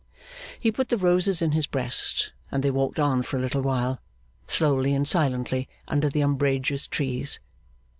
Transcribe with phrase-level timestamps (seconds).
[0.59, 4.01] He put the roses in his breast and they walked on for a little while,
[4.47, 7.39] slowly and silently, under the umbrageous trees.